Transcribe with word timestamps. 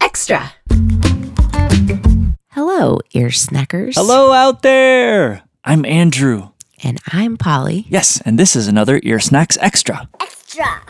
Extra. 0.00 0.52
Hello, 2.50 2.98
ear 3.12 3.28
snackers. 3.28 3.94
Hello 3.94 4.32
out 4.32 4.62
there. 4.62 5.42
I'm 5.64 5.84
Andrew. 5.84 6.48
And 6.82 7.00
I'm 7.06 7.36
Polly. 7.36 7.86
Yes, 7.88 8.20
and 8.24 8.40
this 8.40 8.56
is 8.56 8.66
another 8.66 8.98
Ear 9.04 9.20
Snacks 9.20 9.56
Extra. 9.60 10.08
Extra. 10.20 10.82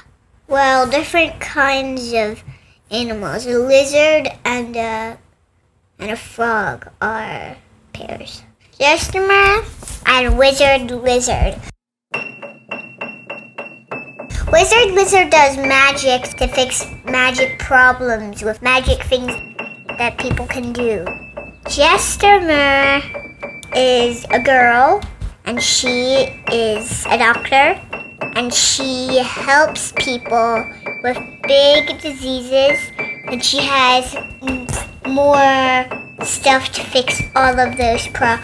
Well, 0.49 0.89
different 0.89 1.39
kinds 1.39 2.15
of 2.15 2.43
animals. 2.91 3.45
A 3.45 3.59
lizard 3.59 4.29
and 4.47 4.75
a 4.75 5.19
and 5.99 6.11
a 6.11 6.17
frog 6.17 6.89
are 7.03 7.59
pairs. 7.93 8.43
Gossamer 8.79 9.65
and 10.07 10.39
wizard 10.39 10.91
lizard. 10.91 11.61
Wizard 14.53 14.93
lizard 14.93 15.31
does 15.31 15.57
magic 15.57 16.25
to 16.37 16.47
fix 16.47 16.85
magic 17.07 17.59
problems 17.59 18.43
with 18.43 18.61
magic 18.61 19.03
things 19.05 19.33
that 19.97 20.19
people 20.19 20.47
can 20.47 20.75
do. 20.75 21.07
Jestermer 21.65 23.01
is 23.75 24.27
a 24.31 24.39
girl 24.39 25.01
and 25.47 25.63
she 25.63 26.29
is 26.53 27.07
a 27.07 27.17
doctor 27.17 27.81
and 28.37 28.53
she 28.53 29.21
helps 29.25 29.93
people 29.97 30.67
with 31.03 31.17
big 31.49 31.99
diseases 32.03 32.79
and 33.25 33.43
she 33.43 33.57
has 33.57 34.15
more 35.07 35.87
stuff 36.27 36.69
to 36.73 36.85
fix 36.85 37.23
all 37.35 37.59
of 37.59 37.79
those 37.79 38.07
pro- 38.09 38.37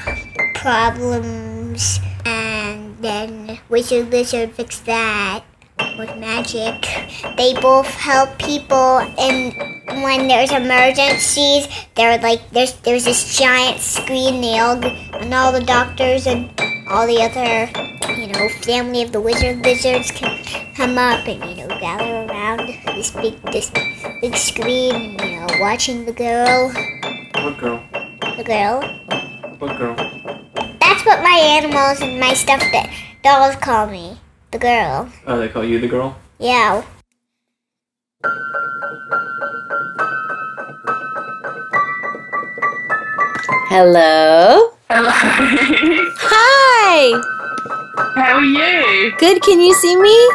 problems 0.55 2.01
and 2.25 2.97
then 3.03 3.59
wizard 3.69 4.11
lizard 4.11 4.53
fix 4.53 4.81
that 4.81 5.45
with 5.99 6.17
magic 6.19 6.75
they 7.37 7.55
both 7.61 7.87
help 7.87 8.39
people 8.39 8.99
and 9.19 9.55
when 10.03 10.29
there's 10.29 10.51
emergencies 10.53 11.67
they're 11.97 12.19
like 12.19 12.41
there's 12.51 12.75
there's 12.83 13.05
this 13.05 13.37
giant 13.39 13.81
screen 13.81 14.41
they 14.41 14.59
all 14.59 14.83
and 14.85 15.35
all 15.35 15.53
the 15.53 15.61
doctors 15.65 16.27
and 16.27 16.51
all 16.89 17.07
the 17.07 17.19
other 17.23 17.71
you 18.21 18.27
know 18.29 18.49
family 18.63 19.03
of 19.03 19.13
the 19.13 19.21
wizard 19.21 19.59
lizards 19.65 20.11
can 20.11 20.43
come 20.75 20.99
up 20.99 21.27
and 21.27 21.43
you 21.51 21.57
know 21.67 21.69
gather 21.81 22.27
around 22.31 22.67
this 22.97 23.11
big 23.13 23.41
this 23.53 23.71
big 24.21 24.35
screen 24.37 24.95
and 24.95 25.21
you 25.21 25.41
know 25.41 25.47
watching 25.61 26.05
the 26.05 26.13
girl 26.13 26.69
What 27.45 27.59
girl? 27.59 27.83
the 28.37 28.45
girl 28.45 28.81
What 29.59 29.77
girl? 29.79 29.95
that's 30.81 31.05
what 31.05 31.23
my 31.23 31.39
animals 31.59 32.01
and 32.01 32.19
my 32.21 32.35
stuffed 32.35 32.75
dolls 33.23 33.57
call 33.57 33.87
me 33.87 34.17
the 34.51 34.59
girl 34.59 35.09
Oh, 35.27 35.39
they 35.39 35.49
call 35.49 35.65
you 35.65 35.79
the 35.79 35.89
girl? 35.89 36.17
yeah 36.39 36.83
Hello. 43.71 44.73
Hello. 44.89 45.11
Hi. 46.25 47.13
How 48.17 48.37
are 48.39 48.45
you? 48.45 49.13
Good. 49.19 49.43
Can 49.43 49.61
you 49.61 49.75
see 49.75 49.95
me? 49.97 50.31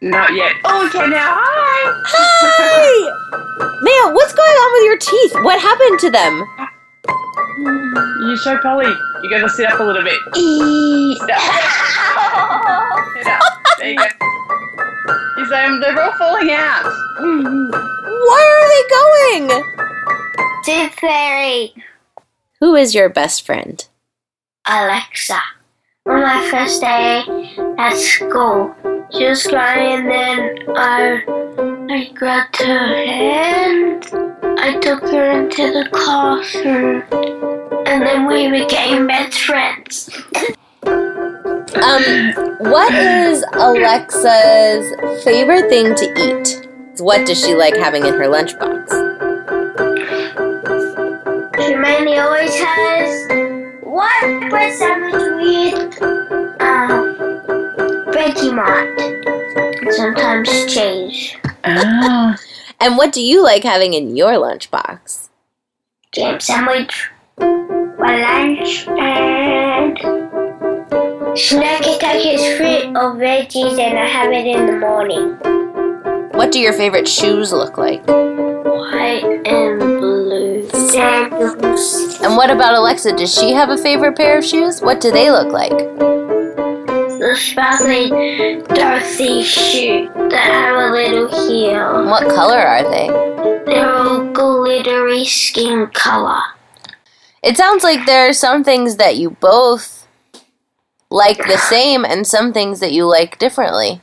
Not 0.00 0.32
yet. 0.34 0.52
Oh, 0.64 0.86
okay 0.86 1.06
now. 1.08 1.36
Hi. 1.40 2.02
Hi. 2.04 3.10
Man, 3.82 4.14
what's 4.14 4.32
going 4.34 4.50
on 4.50 4.72
with 4.76 4.84
your 4.84 4.98
teeth? 4.98 5.34
What 5.44 5.60
happened 5.60 5.98
to 6.00 6.10
them? 6.10 6.44
You 8.28 8.36
show 8.36 8.58
Polly. 8.58 8.92
You 9.22 9.30
gotta 9.30 9.48
sit 9.48 9.64
up 9.64 9.80
a 9.80 9.82
little 9.82 10.02
bit. 10.02 10.20
Sit 10.34 11.30
up. 11.30 11.40
Sit 13.16 13.26
up. 13.26 13.42
There 13.78 13.90
you 13.90 13.96
go. 13.96 14.04
You 15.38 15.46
say 15.46 15.64
um, 15.64 15.80
they're 15.80 15.98
all 15.98 16.12
falling 16.18 16.50
out. 16.50 16.84
Where 18.28 18.58
are 18.58 18.68
they 18.68 18.84
going? 18.90 19.64
tooth 20.62 20.92
fairy 21.00 21.72
Who 22.60 22.74
is 22.74 22.94
your 22.94 23.08
best 23.08 23.46
friend? 23.46 23.88
Alexa. 24.68 25.40
On 26.06 26.20
my 26.20 26.46
first 26.50 26.82
day 26.82 27.22
at 27.78 27.94
school, 27.96 28.74
she 29.10 29.24
was 29.24 29.46
crying, 29.46 30.00
and 30.00 30.10
then 30.10 30.58
I, 30.76 31.24
I 31.90 32.12
grabbed 32.12 32.60
her 32.60 33.06
hand. 33.06 34.06
I 34.58 34.78
took 34.80 35.00
her 35.02 35.30
into 35.30 35.72
the 35.72 35.88
classroom, 35.92 37.02
and 37.98 38.06
then 38.06 38.26
we 38.26 38.60
became 38.60 39.08
best 39.08 39.40
friends. 39.40 40.08
Um, 40.86 42.32
what 42.70 42.94
is 42.94 43.44
Alexa's 43.54 45.24
favorite 45.24 45.68
thing 45.68 45.96
to 45.96 46.04
eat? 46.16 46.68
What 47.00 47.26
does 47.26 47.40
she 47.40 47.54
like 47.56 47.74
having 47.74 48.06
in 48.06 48.14
her 48.14 48.28
lunchbox? 48.28 48.86
She 51.58 51.74
mainly 51.74 52.18
always 52.18 52.54
has 52.54 53.28
one 53.82 54.48
bread 54.48 54.72
sandwich 54.74 55.14
with 55.14 56.02
um, 56.60 57.16
Vegemite, 58.14 59.82
and 59.82 59.92
sometimes 59.94 60.48
cheese. 60.72 61.34
Ah. 61.64 62.36
And 62.78 62.96
what 62.96 63.12
do 63.12 63.20
you 63.20 63.42
like 63.42 63.64
having 63.64 63.94
in 63.94 64.16
your 64.16 64.34
lunchbox? 64.34 65.28
jam 66.12 66.40
sandwich 66.40 67.10
for 68.08 68.16
lunch 68.16 68.88
and 68.88 69.98
snack 71.38 71.82
attack 71.82 72.24
is 72.24 72.40
fruit 72.56 72.96
or 72.96 73.14
veggies 73.16 73.78
and 73.78 73.98
I 73.98 74.06
have 74.06 74.32
it 74.32 74.46
in 74.46 74.64
the 74.64 74.78
morning. 74.78 75.36
What 76.32 76.50
do 76.50 76.58
your 76.58 76.72
favorite 76.72 77.06
shoes 77.06 77.52
look 77.52 77.76
like? 77.76 78.06
White 78.06 79.24
and 79.46 79.78
blue 79.78 80.66
sandals. 80.70 82.18
And 82.22 82.34
what 82.36 82.50
about 82.50 82.74
Alexa? 82.74 83.12
Does 83.14 83.34
she 83.34 83.52
have 83.52 83.68
a 83.68 83.76
favorite 83.76 84.16
pair 84.16 84.38
of 84.38 84.44
shoes? 84.44 84.80
What 84.80 85.02
do 85.02 85.10
they 85.10 85.30
look 85.30 85.52
like? 85.52 85.76
The 87.18 87.36
sparkly 87.36 88.08
Dorothy 88.74 89.42
shoe 89.42 90.08
that 90.30 90.50
have 90.50 90.76
a 90.76 90.92
little 90.92 91.28
heel. 91.28 91.96
And 91.98 92.06
What 92.08 92.26
color 92.34 92.56
are 92.56 92.84
they? 92.84 93.08
They're 93.66 93.92
all 93.92 94.32
glittery 94.32 95.26
skin 95.26 95.88
color. 95.88 96.40
It 97.42 97.56
sounds 97.56 97.84
like 97.84 98.04
there 98.06 98.28
are 98.28 98.32
some 98.32 98.64
things 98.64 98.96
that 98.96 99.16
you 99.16 99.30
both 99.30 100.06
like 101.10 101.38
the 101.38 101.56
same 101.56 102.04
and 102.04 102.26
some 102.26 102.52
things 102.52 102.80
that 102.80 102.92
you 102.92 103.06
like 103.06 103.38
differently. 103.38 104.00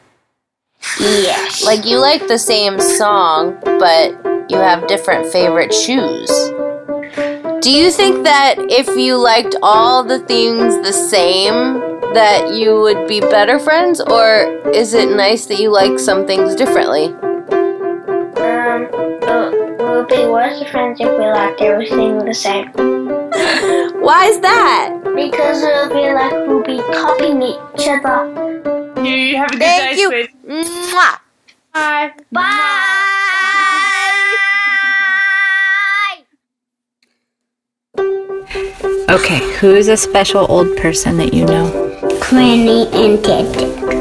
Yes. 1.00 1.64
Like 1.64 1.86
you 1.86 2.00
like 2.00 2.28
the 2.28 2.38
same 2.38 2.80
song, 2.80 3.58
but 3.64 4.12
you 4.50 4.58
have 4.58 4.88
different 4.88 5.32
favorite 5.32 5.74
shoes. 5.74 6.30
Do 7.62 7.72
you 7.72 7.92
think 7.92 8.24
that 8.24 8.56
if 8.70 8.88
you 8.96 9.18
liked 9.18 9.56
all 9.62 10.04
the 10.04 10.20
things 10.20 10.76
the 10.86 10.94
same, 10.94 11.82
that 12.14 12.54
you 12.54 12.80
would 12.80 13.08
be 13.08 13.20
better 13.20 13.60
friends, 13.60 14.00
or 14.00 14.62
is 14.70 14.94
it 14.94 15.10
nice 15.10 15.48
that 15.48 15.60
you 15.60 15.72
like 15.72 16.00
some 16.00 16.26
things 16.26 16.56
differently? 16.56 17.08
um, 18.38 18.88
uh, 19.24 19.52
we'll 19.80 20.06
be 20.06 20.26
worse 20.26 20.64
friends 20.70 21.00
if 21.00 21.10
we 21.18 21.26
liked 21.26 21.62
everything 21.62 22.24
the 22.24 22.34
same. 22.34 22.95
Why 24.02 24.26
is 24.28 24.40
that? 24.42 25.02
Because 25.16 25.62
it'll 25.62 25.90
be 25.90 26.14
like 26.14 26.32
we'll 26.48 26.64
be 26.64 26.78
copying 26.94 27.42
each 27.42 27.88
other. 27.88 28.32
You 29.04 29.38
have 29.38 29.50
a 29.50 29.54
good 29.54 29.60
Thank 29.60 29.96
day, 29.96 30.02
you. 30.02 30.10
sweet. 30.10 30.30
Mwah. 30.48 31.20
Bye. 32.32 33.06
Okay, 39.10 39.40
who's 39.60 39.88
a 39.88 39.98
special 39.98 40.46
old 40.50 40.76
person 40.78 41.18
that 41.18 41.34
you 41.34 41.46
know? 41.46 41.70
Granny 42.22 42.88
and 42.94 43.22
Dad. 43.24 43.54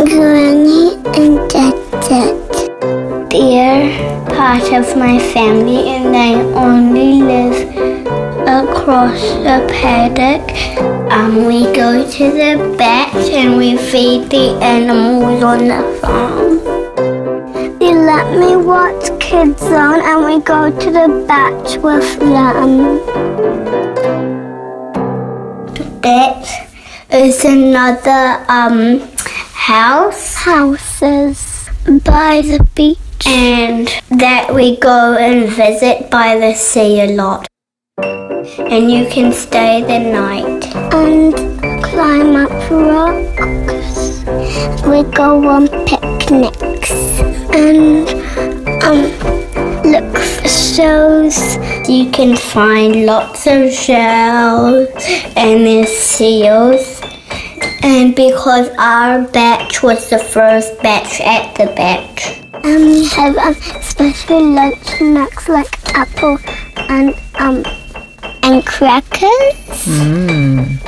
Granny 0.09 0.95
and 1.19 1.51
Dad. 1.51 1.75
They're 3.31 3.91
part 4.31 4.73
of 4.73 4.97
my 4.97 5.19
family 5.19 5.89
and 5.89 6.15
they 6.15 6.35
only 6.55 7.23
live 7.23 7.74
across 8.49 9.21
the 9.43 9.67
paddock. 9.71 10.45
Um, 11.11 11.47
we 11.47 11.65
go 11.73 12.09
to 12.11 12.25
the 12.31 12.75
vet 12.77 13.15
and 13.31 13.57
we 13.57 13.77
feed 13.77 14.31
the 14.31 14.59
animals 14.63 15.43
on 15.43 15.69
the 15.69 15.99
farm. 16.01 16.59
They 17.79 17.95
let 17.95 18.39
me 18.39 18.57
watch 18.57 19.09
Kids 19.21 19.61
Zone 19.61 20.01
and 20.01 20.25
we 20.25 20.41
go 20.41 20.71
to 20.71 20.91
the 20.91 21.25
bach 21.27 21.83
with 21.83 22.19
them. 22.19 23.01
That 26.03 26.45
is 27.11 27.45
another 27.45 28.45
um 28.49 29.01
house. 29.53 30.35
Houses 30.35 31.69
by 31.87 32.43
the 32.43 32.67
beach. 32.75 32.99
And 33.27 33.89
that 34.11 34.55
we 34.55 34.77
go 34.77 35.17
and 35.17 35.49
visit 35.49 36.11
by 36.11 36.37
the 36.39 36.53
sea 36.55 37.01
a 37.01 37.17
lot. 37.17 37.47
And 38.45 38.91
you 38.91 39.07
can 39.07 39.33
stay 39.33 39.81
the 39.81 39.99
night. 39.99 40.67
And 40.93 41.35
climb 41.83 42.37
up 42.37 42.51
rocks. 42.71 44.21
We 44.85 45.03
go 45.15 45.49
on 45.49 45.67
picnics. 45.87 46.91
and 47.55 48.07
um, 48.83 49.01
look 49.91 50.17
for 50.19 50.49
shells. 50.49 51.57
You 51.89 52.11
can 52.11 52.37
find 52.37 53.07
lots 53.07 53.47
of 53.47 53.73
shells 53.73 54.89
and 55.37 55.67
there's 55.67 55.89
seals. 55.89 57.01
And 57.83 58.15
because 58.15 58.69
our 58.79 59.27
bach 59.29 59.83
was 59.83 60.11
the 60.11 60.19
first 60.19 60.83
bach 60.83 61.19
at 61.21 61.55
the 61.55 61.67
batch. 61.75 62.43
Um, 62.63 62.85
we 62.91 63.07
have 63.09 63.37
um, 63.39 63.55
special 63.81 64.43
lunch 64.43 64.83
snacks 64.85 65.49
like 65.49 65.95
apple 65.95 66.39
and 66.89 67.15
um 67.37 67.63
and 68.45 68.65
crackers. 68.67 69.57
Mmm. 69.89 70.79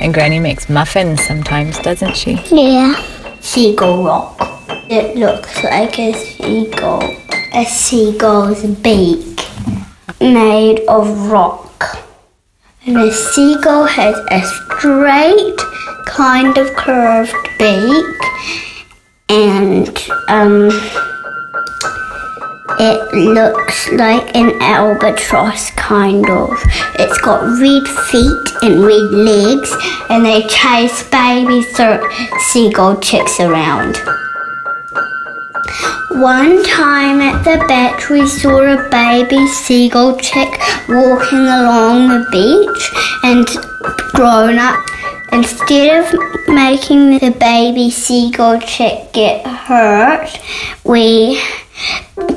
And 0.00 0.14
Granny 0.14 0.38
makes 0.38 0.68
muffins 0.68 1.24
sometimes, 1.24 1.78
doesn't 1.80 2.16
she? 2.16 2.34
Yeah. 2.50 2.94
Seagull 3.40 4.04
rock. 4.04 4.36
It 4.88 5.16
looks 5.16 5.62
like 5.64 5.98
a 5.98 6.12
seagull. 6.12 7.02
A 7.54 7.64
seagull's 7.64 8.64
beak 8.64 9.40
made 10.20 10.80
of 10.88 11.30
rock. 11.30 11.98
And 12.86 12.96
a 12.96 13.12
seagull 13.12 13.84
has 13.86 14.16
a 14.30 14.42
straight, 14.42 15.58
kind 16.06 16.56
of 16.58 16.74
curved 16.76 17.34
beak. 17.58 18.04
And 19.28 19.88
um 20.28 20.70
it 22.78 23.14
looks 23.14 23.90
like 23.92 24.34
an 24.36 24.60
albatross, 24.60 25.70
kind 25.72 26.28
of. 26.28 26.50
It's 26.98 27.18
got 27.20 27.42
red 27.60 27.86
feet 28.10 28.62
and 28.62 28.84
red 28.84 29.10
legs, 29.12 29.72
and 30.08 30.24
they 30.24 30.42
chase 30.46 31.08
baby 31.10 31.62
seagull 32.50 33.00
chicks 33.00 33.40
around. 33.40 33.98
One 36.10 36.62
time 36.64 37.20
at 37.20 37.42
the 37.42 37.64
beach, 37.66 38.10
we 38.10 38.26
saw 38.26 38.60
a 38.60 38.88
baby 38.90 39.46
seagull 39.46 40.16
chick 40.18 40.50
walking 40.88 41.38
along 41.38 42.08
the 42.08 42.26
beach, 42.30 42.90
and 43.24 43.46
grown 44.12 44.58
up. 44.58 44.78
Instead 45.32 46.04
of 46.04 46.48
making 46.48 47.18
the 47.18 47.34
baby 47.40 47.90
seagull 47.90 48.60
chick 48.60 49.12
get 49.14 49.46
hurt, 49.46 50.28
we 50.84 51.40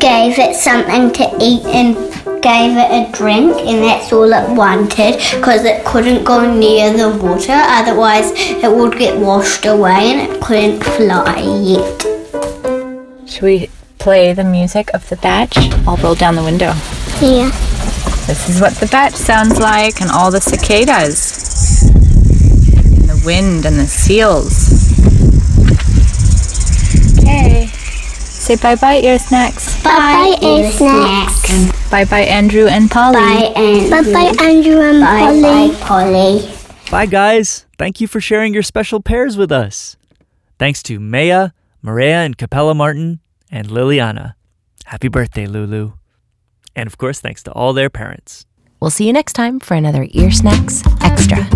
gave 0.05 0.37
it 0.37 0.55
something 0.55 1.11
to 1.11 1.23
eat 1.41 1.65
and 1.65 1.95
gave 2.43 2.77
it 2.77 2.91
a 2.91 3.11
drink, 3.11 3.57
and 3.57 3.83
that's 3.83 4.13
all 4.13 4.31
it 4.31 4.47
wanted 4.55 5.15
because 5.33 5.63
it 5.63 5.83
couldn't 5.83 6.23
go 6.23 6.53
near 6.53 6.93
the 6.93 7.09
water, 7.17 7.55
otherwise, 7.55 8.31
it 8.35 8.71
would 8.71 8.99
get 8.99 9.19
washed 9.19 9.65
away 9.65 10.11
and 10.11 10.31
it 10.31 10.39
couldn't 10.43 10.79
fly 10.83 11.39
yet. 11.59 12.01
Should 13.27 13.41
we 13.41 13.71
play 13.97 14.31
the 14.31 14.43
music 14.43 14.93
of 14.93 15.09
the 15.09 15.15
bach? 15.15 15.57
I'll 15.87 15.97
roll 15.97 16.13
down 16.13 16.35
the 16.35 16.43
window. 16.43 16.73
Yeah. 17.19 17.49
This 18.27 18.47
is 18.47 18.61
what 18.61 18.73
the 18.75 18.85
bach 18.85 19.13
sounds 19.13 19.57
like, 19.59 20.01
and 20.01 20.11
all 20.11 20.29
the 20.29 20.39
cicadas. 20.39 21.89
And 21.89 23.09
the 23.09 23.23
wind 23.25 23.65
and 23.65 23.79
the 23.79 23.87
seals. 23.87 24.74
Say 28.45 28.57
bye 28.57 28.75
bye, 28.75 28.99
ear 28.99 29.17
snacks. 29.17 29.83
Bye, 29.83 30.37
bye, 30.39 30.69
snacks. 30.69 31.89
Bye 31.89 32.05
bye, 32.05 32.21
Andrew 32.21 32.67
and 32.67 32.91
Polly. 32.91 33.15
Bye, 33.15 33.53
Andrew. 33.55 33.89
Bye, 33.89 34.33
bye, 34.33 34.45
Andrew 34.45 34.81
and 34.81 35.03
Polly. 35.03 35.41
Bye, 35.41 35.75
Polly. 35.81 36.55
Bye, 36.91 37.07
guys. 37.07 37.65
Thank 37.79 37.99
you 37.99 38.07
for 38.07 38.21
sharing 38.21 38.53
your 38.53 38.61
special 38.61 39.01
pairs 39.01 39.35
with 39.35 39.51
us. 39.51 39.97
Thanks 40.59 40.83
to 40.83 40.99
Maya, 40.99 41.53
Maria, 41.81 42.17
and 42.17 42.37
Capella 42.37 42.75
Martin, 42.75 43.19
and 43.49 43.67
Liliana. 43.69 44.35
Happy 44.85 45.07
birthday, 45.07 45.47
Lulu. 45.47 45.93
And 46.75 46.85
of 46.85 46.99
course, 46.99 47.19
thanks 47.19 47.41
to 47.43 47.51
all 47.53 47.73
their 47.73 47.89
parents. 47.89 48.45
We'll 48.79 48.91
see 48.91 49.07
you 49.07 49.13
next 49.13 49.33
time 49.33 49.59
for 49.59 49.73
another 49.73 50.05
Ear 50.11 50.29
Snacks 50.29 50.83
Extra. 51.01 51.49